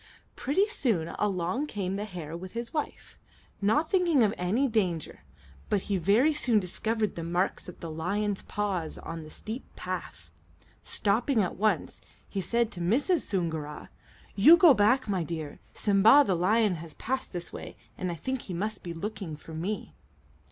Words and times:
Pretty 0.35 0.65
soon 0.65 1.09
along 1.19 1.67
came 1.67 1.95
the 1.95 2.05
hare 2.05 2.35
with 2.35 2.53
his 2.53 2.73
wife, 2.73 3.19
not 3.61 3.91
thinking 3.91 4.23
of 4.23 4.33
any 4.35 4.67
danger; 4.67 5.19
but 5.69 5.83
he 5.83 5.97
very 5.97 6.33
soon 6.33 6.59
discovered 6.59 7.13
the 7.13 7.23
marks 7.23 7.69
of 7.69 7.81
the 7.81 7.91
lion's 7.91 8.41
paws 8.41 8.97
on 8.97 9.21
the 9.21 9.29
steep 9.29 9.63
path. 9.75 10.31
Stopping 10.81 11.43
at 11.43 11.55
once, 11.55 12.01
he 12.27 12.41
said 12.41 12.71
to 12.71 12.79
Mrs. 12.81 13.19
Soongoora: 13.27 13.91
"You 14.33 14.57
go 14.57 14.73
back, 14.73 15.07
my 15.07 15.23
dear. 15.23 15.59
Simba, 15.71 16.23
the 16.25 16.33
lion, 16.33 16.77
has 16.77 16.95
passed 16.95 17.31
this 17.31 17.53
way, 17.53 17.77
and 17.95 18.11
I 18.11 18.15
think 18.15 18.41
he 18.41 18.55
must 18.55 18.81
be 18.81 18.95
looking 18.95 19.35
for 19.35 19.53
me." 19.53 19.93